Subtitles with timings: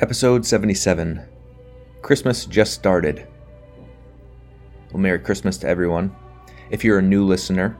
[0.00, 1.20] Episode 77
[2.02, 3.26] Christmas just started.
[4.92, 6.14] Well, Merry Christmas to everyone.
[6.70, 7.76] If you're a new listener,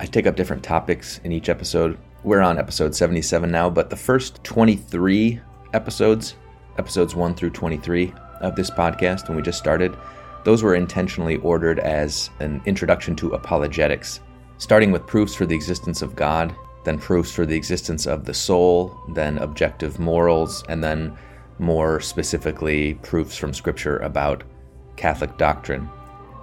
[0.00, 1.96] I take up different topics in each episode.
[2.24, 5.40] We're on episode 77 now, but the first 23
[5.72, 6.34] episodes,
[6.78, 9.96] episodes 1 through 23 of this podcast, when we just started,
[10.42, 14.18] those were intentionally ordered as an introduction to apologetics,
[14.58, 18.34] starting with proofs for the existence of God, then proofs for the existence of the
[18.34, 21.16] soul, then objective morals, and then
[21.62, 24.44] more specifically proofs from Scripture about
[24.96, 25.88] Catholic doctrine.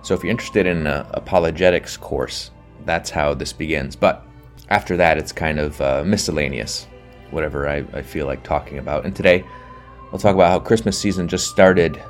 [0.01, 2.51] So if you're interested in an apologetics course,
[2.85, 3.95] that's how this begins.
[3.95, 4.25] But
[4.69, 6.87] after that, it's kind of uh, miscellaneous,
[7.31, 9.05] whatever I, I, feel like talking about.
[9.05, 9.43] And today,
[10.11, 12.01] I'll talk about how Christmas season just started,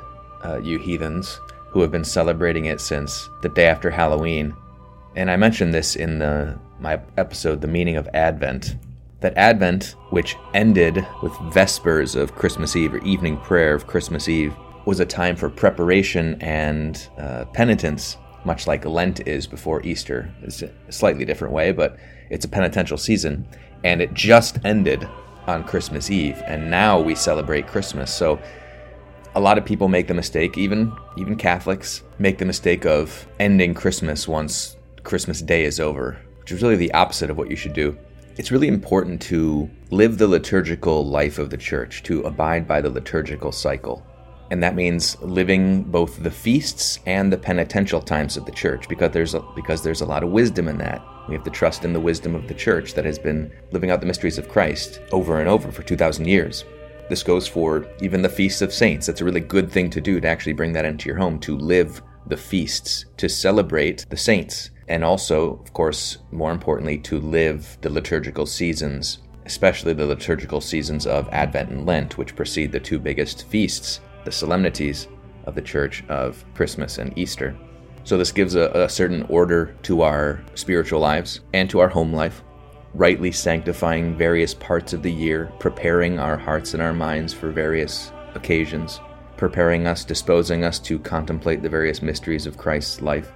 [0.44, 1.38] uh, you heathens
[1.70, 4.54] who have been celebrating it since the day after Halloween.
[5.16, 8.76] And I mentioned this in the my episode, The Meaning of Advent,
[9.20, 14.54] that Advent, which ended with Vespers of Christmas Eve or evening prayer of Christmas Eve,
[14.86, 20.32] was a time for preparation and uh, penitence, much like Lent is before Easter.
[20.42, 21.98] It's a slightly different way, but
[22.30, 23.46] it's a penitential season.
[23.84, 25.06] And it just ended
[25.46, 28.14] on Christmas Eve, and now we celebrate Christmas.
[28.14, 28.40] So
[29.34, 33.74] a lot of people make the mistake, even even Catholics make the mistake of ending
[33.74, 37.72] Christmas once Christmas Day is over, which is really the opposite of what you should
[37.72, 37.96] do
[38.40, 42.88] it's really important to live the liturgical life of the church, to abide by the
[42.88, 44.02] liturgical cycle.
[44.50, 49.12] And that means living both the feasts and the penitential times of the church because
[49.12, 51.06] there's a, because there's a lot of wisdom in that.
[51.28, 54.00] We have to trust in the wisdom of the church that has been living out
[54.00, 56.64] the mysteries of Christ over and over for 2,000 years.
[57.10, 59.06] This goes for even the feasts of saints.
[59.06, 61.58] That's a really good thing to do to actually bring that into your home, to
[61.58, 67.78] live the feasts, to celebrate the saints and also, of course, more importantly, to live
[67.80, 72.98] the liturgical seasons, especially the liturgical seasons of Advent and Lent, which precede the two
[72.98, 75.06] biggest feasts, the solemnities
[75.44, 77.56] of the Church of Christmas and Easter.
[78.02, 82.12] So, this gives a, a certain order to our spiritual lives and to our home
[82.12, 82.42] life,
[82.92, 88.10] rightly sanctifying various parts of the year, preparing our hearts and our minds for various
[88.34, 88.98] occasions,
[89.40, 93.32] preparing us, disposing us to contemplate the various mysteries of Christ's life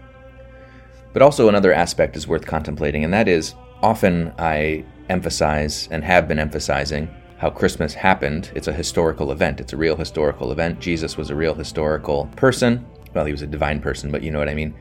[1.14, 6.26] but also, another aspect is worth contemplating, and that is often I emphasize and have
[6.26, 8.50] been emphasizing how Christmas happened.
[8.56, 10.80] It's a historical event, it's a real historical event.
[10.80, 12.84] Jesus was a real historical person.
[13.14, 14.74] Well, he was a divine person, but you know what I mean.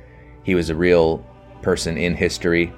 [0.44, 1.20] He was a real
[1.62, 2.74] person in history,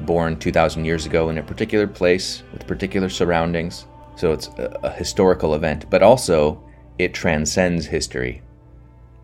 [0.00, 3.86] born 2,000 years ago in a particular place with particular surroundings.
[4.16, 6.62] So it's a, historical event, but also
[6.98, 8.42] it transcends history.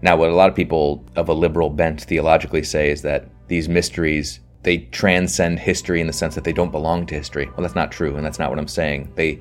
[0.03, 3.69] Now, what a lot of people of a liberal bent theologically say is that these
[3.69, 7.47] mysteries they transcend history in the sense that they don't belong to history.
[7.47, 9.13] Well, that's not true, and that's not what I'm saying.
[9.15, 9.41] They,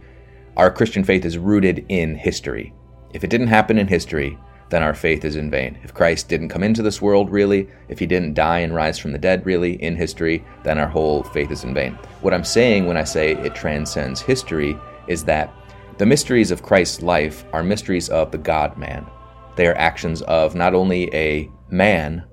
[0.55, 2.73] our Christian faith is rooted in history.
[3.13, 4.37] If it didn't happen in history,
[4.69, 5.77] then our faith is in vain.
[5.83, 9.11] If Christ didn't come into this world, really, if he didn't die and rise from
[9.11, 11.93] the dead, really, in history, then our whole faith is in vain.
[12.21, 14.77] What I'm saying when I say it transcends history
[15.07, 15.53] is that
[15.97, 19.05] the mysteries of Christ's life are mysteries of the God man.
[19.55, 22.23] They are actions of not only a man,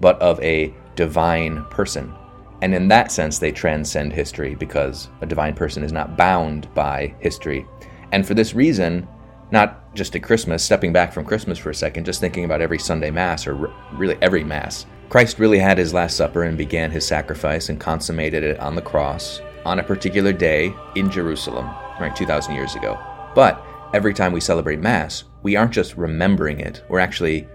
[0.00, 2.14] but of a divine person.
[2.60, 7.14] And in that sense, they transcend history because a divine person is not bound by
[7.18, 7.66] history.
[8.12, 9.08] And for this reason,
[9.50, 12.78] not just at Christmas, stepping back from Christmas for a second, just thinking about every
[12.78, 17.06] Sunday Mass or really every Mass, Christ really had his Last Supper and began his
[17.06, 21.66] sacrifice and consummated it on the cross on a particular day in Jerusalem,
[21.98, 22.98] right, 2,000 years ago.
[23.34, 27.46] But every time we celebrate Mass, we aren't just remembering it, we're actually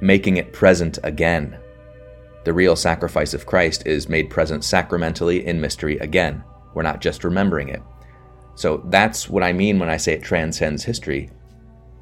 [0.00, 1.58] making it present again
[2.48, 6.42] the real sacrifice of Christ is made present sacramentally in mystery again.
[6.72, 7.82] We're not just remembering it.
[8.54, 11.30] So that's what I mean when I say it transcends history.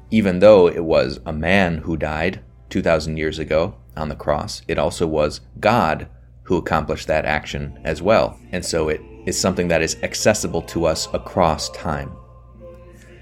[0.09, 2.39] Even though it was a man who died
[2.69, 6.07] 2,000 years ago on the cross, it also was God
[6.43, 8.39] who accomplished that action as well.
[8.53, 12.15] And so it is something that is accessible to us across time.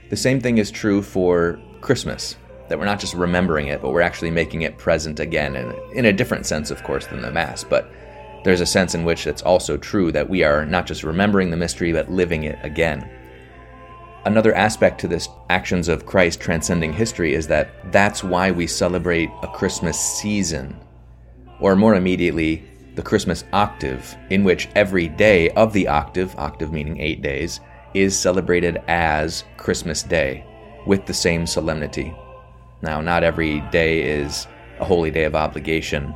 [0.09, 2.37] The same thing is true for Christmas
[2.67, 6.05] that we're not just remembering it, but we're actually making it present again, and in
[6.05, 7.63] a different sense, of course, than the Mass.
[7.63, 7.91] But
[8.43, 11.57] there's a sense in which it's also true that we are not just remembering the
[11.57, 13.09] mystery, but living it again.
[14.25, 19.29] Another aspect to this actions of Christ transcending history is that that's why we celebrate
[19.43, 20.75] a Christmas season,
[21.59, 22.63] or more immediately,
[22.95, 27.59] the Christmas octave, in which every day of the octave, octave meaning eight days,
[27.95, 30.45] is celebrated as Christmas Day
[30.85, 32.13] with the same solemnity.
[32.81, 34.47] Now, not every day is
[34.79, 36.13] a holy day of obligation.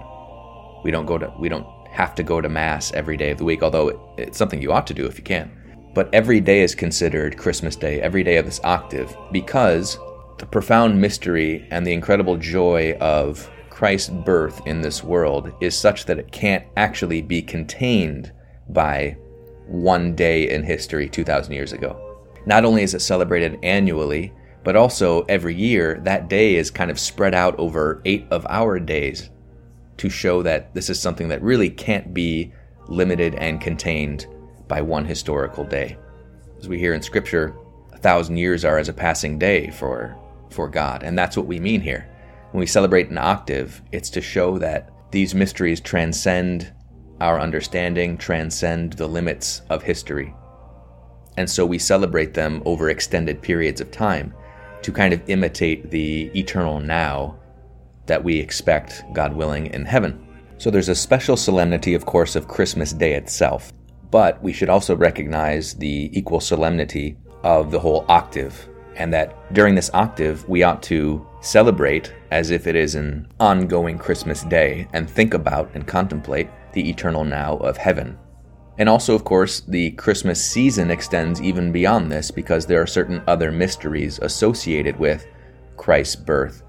[0.84, 3.46] We don't go to we don't have to go to mass every day of the
[3.46, 5.52] week, although it's something you ought to do if you can.
[5.96, 9.98] But every day is considered Christmas Day, every day of this octave, because
[10.38, 16.06] the profound mystery and the incredible joy of Christ's birth in this world is such
[16.06, 18.32] that it can't actually be contained
[18.70, 19.18] by
[19.70, 22.18] one day in history 2,000 years ago.
[22.46, 24.34] Not only is it celebrated annually,
[24.64, 28.80] but also every year, that day is kind of spread out over eight of our
[28.80, 29.30] days
[29.98, 32.52] to show that this is something that really can't be
[32.88, 34.28] limited and contained
[34.68, 35.98] by one historical day.
[36.58, 37.56] As we hear in Scripture,
[37.94, 40.18] a thousand years are as a passing day for,
[40.50, 42.10] for God, and that's what we mean here.
[42.52, 46.72] When we celebrate an octave, it's to show that these mysteries transcend
[47.22, 50.34] our understanding, transcend the limits of history.
[51.38, 54.34] And so we celebrate them over extended periods of time
[54.82, 57.40] to kind of imitate the eternal now
[58.06, 60.26] that we expect, God willing, in heaven.
[60.58, 63.72] So there's a special solemnity, of course, of Christmas Day itself,
[64.12, 69.76] but we should also recognize the equal solemnity of the whole octave, and that during
[69.76, 75.10] this octave we ought to celebrate as if it is an ongoing Christmas day and
[75.10, 78.18] think about and contemplate the eternal now of heaven
[78.80, 83.22] and also, of course, the Christmas season extends even beyond this because there are certain
[83.28, 85.28] other mysteries associated with
[85.76, 86.64] Christ's birth.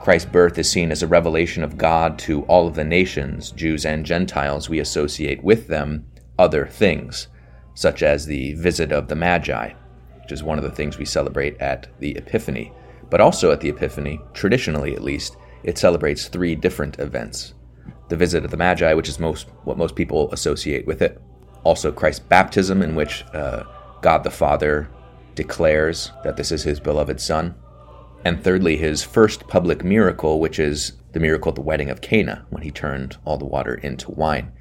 [0.00, 3.86] Christ's birth is seen as a revelation of God to all of the nations, Jews
[3.86, 4.68] and Gentiles.
[4.68, 6.04] We associate with them
[6.40, 7.28] other things,
[7.74, 9.74] such as the visit of the Magi,
[10.22, 12.72] which is one of the things we celebrate at the Epiphany.
[13.10, 17.54] But also at the Epiphany, traditionally at least, it celebrates three different events
[18.12, 21.18] the visit of the Magi, which is most what most people associate with it.
[21.64, 23.64] Also, Christ's baptism, in which uh,
[24.02, 24.90] God the Father
[25.34, 27.54] declares that this is his beloved Son.
[28.26, 32.44] And thirdly, his first public miracle, which is the miracle at the wedding of Cana,
[32.50, 34.52] when he turned all the water into wine.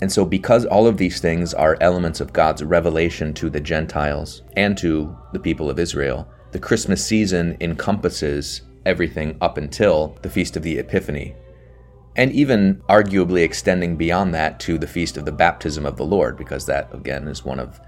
[0.00, 4.40] And so, because all of these things are elements of God's revelation to the Gentiles
[4.56, 10.56] and to the people of Israel, the Christmas season encompasses everything up until the Feast
[10.56, 11.34] of the Epiphany,
[12.18, 16.36] and even arguably extending beyond that to the feast of the baptism of the Lord,
[16.36, 17.80] because that, again, is one of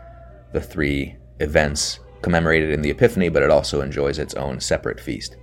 [0.53, 5.37] the three events commemorated in the Epiphany, but it also enjoys its own separate feast.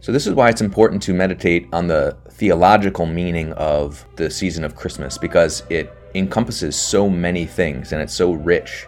[0.00, 4.62] So, this is why it's important to meditate on the theological meaning of the season
[4.62, 8.86] of Christmas, because it encompasses so many things and it's so rich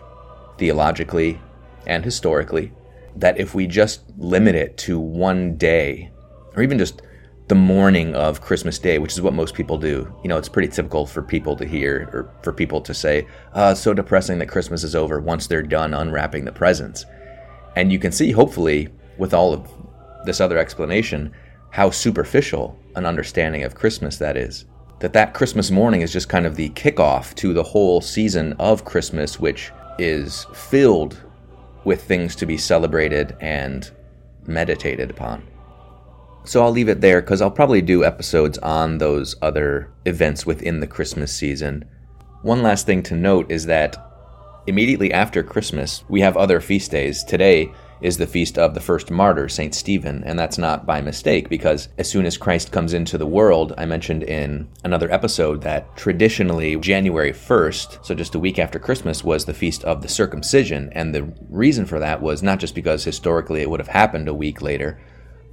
[0.59, 1.41] theologically
[1.89, 2.73] and historically
[3.17, 6.13] that if we just limit it to one day,
[6.55, 7.03] or even just
[7.51, 10.15] the morning of Christmas Day, which is what most people do.
[10.23, 13.75] You know, it's pretty typical for people to hear or for people to say, uh,
[13.75, 17.07] so depressing that Christmas is over once they're done unwrapping the presents.
[17.75, 18.89] And you can see, hopefully,
[19.19, 19.69] with all of
[20.25, 21.33] this other explanation,
[21.71, 24.67] how superficial an understanding of Christmas that is.
[25.01, 28.85] That that Christmas morning is just kind of the kickoff to the whole season of
[28.85, 31.21] Christmas, which is filled
[31.83, 33.91] with things to be celebrated and
[34.47, 35.50] meditated upon.
[36.45, 40.81] So I'll leave it there because I'll probably do episodes on those other events within
[40.81, 41.85] the Christmas season.
[42.43, 43.97] One last thing to note is that
[44.67, 47.23] immediately after Christmas, we have other feast days.
[47.25, 47.71] Today
[48.01, 49.75] is the feast of the first martyr, St.
[49.75, 53.75] Stephen, and that's not by mistake because as soon as Christ comes into the world,
[53.77, 59.23] I mentioned in another episode that traditionally January 1st, so just a week after Christmas,
[59.23, 60.89] was the feast of the circumcision.
[60.93, 64.35] And the reason for that was not just because historically it would have happened a
[64.35, 64.99] week later,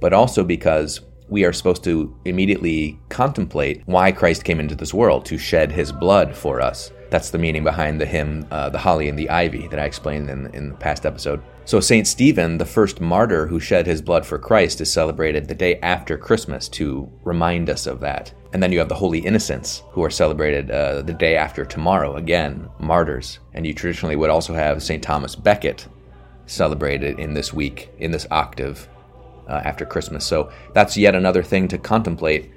[0.00, 5.24] but also because we are supposed to immediately contemplate why Christ came into this world
[5.26, 6.90] to shed his blood for us.
[7.10, 10.28] That's the meaning behind the hymn, uh, The Holly and the Ivy, that I explained
[10.28, 11.42] in, in the past episode.
[11.64, 12.06] So, St.
[12.06, 16.16] Stephen, the first martyr who shed his blood for Christ, is celebrated the day after
[16.16, 18.32] Christmas to remind us of that.
[18.52, 22.16] And then you have the Holy Innocents, who are celebrated uh, the day after tomorrow,
[22.16, 23.38] again, martyrs.
[23.52, 25.02] And you traditionally would also have St.
[25.02, 25.86] Thomas Becket
[26.46, 28.88] celebrated in this week, in this octave,
[29.48, 30.26] uh, after Christmas.
[30.26, 32.50] So that's yet another thing to contemplate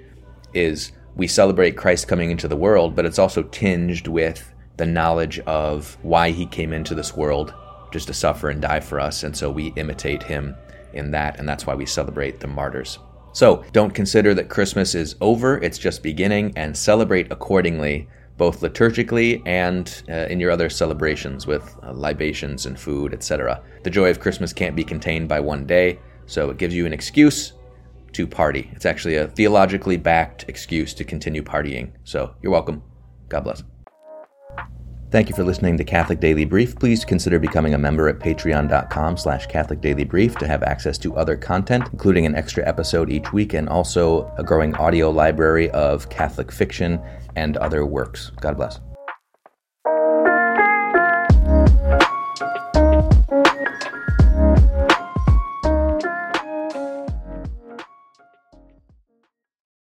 [0.53, 5.39] is we celebrate Christ coming into the world, but it's also tinged with the knowledge
[5.39, 7.53] of why he came into this world
[7.91, 9.24] just to suffer and die for us.
[9.24, 10.55] And so we imitate him
[10.93, 13.00] in that, and that's why we celebrate the martyrs.
[13.33, 18.07] So don't consider that Christmas is over, it's just beginning, and celebrate accordingly,
[18.38, 23.62] both liturgically and uh, in your other celebrations with uh, libations and food, etc.
[23.83, 26.00] The joy of Christmas can't be contained by one day.
[26.31, 27.53] So it gives you an excuse
[28.13, 28.69] to party.
[28.73, 31.91] It's actually a theologically backed excuse to continue partying.
[32.05, 32.81] So you're welcome.
[33.27, 33.63] God bless.
[35.11, 36.79] Thank you for listening to Catholic Daily Brief.
[36.79, 41.17] Please consider becoming a member at patreon.com slash Catholic Daily Brief to have access to
[41.17, 46.09] other content, including an extra episode each week and also a growing audio library of
[46.09, 47.01] Catholic fiction
[47.35, 48.31] and other works.
[48.39, 48.79] God bless.